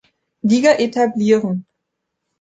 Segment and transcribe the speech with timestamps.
[0.41, 1.63] Liga etablieren.